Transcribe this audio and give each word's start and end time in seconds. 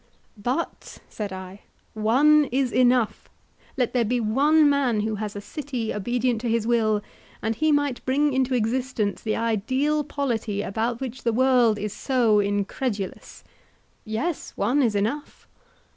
But, 0.41 0.97
said 1.09 1.31
I, 1.31 1.61
one 1.93 2.45
is 2.45 2.71
enough; 2.71 3.29
let 3.77 3.93
there 3.93 4.03
be 4.03 4.19
one 4.19 4.67
man 4.67 5.01
who 5.01 5.13
has 5.21 5.35
a 5.35 5.41
city 5.41 5.93
obedient 5.93 6.41
to 6.41 6.49
his 6.49 6.65
will, 6.65 7.03
and 7.43 7.53
he 7.53 7.71
might 7.71 8.03
bring 8.03 8.33
into 8.33 8.55
existence 8.55 9.21
the 9.21 9.35
ideal 9.35 10.03
polity 10.03 10.63
about 10.63 11.01
which 11.01 11.21
the 11.21 11.31
world 11.31 11.77
is 11.77 11.93
so 11.93 12.39
incredulous. 12.39 13.43
Yes, 14.03 14.53
one 14.55 14.81
is 14.81 14.95
enough. 14.95 15.47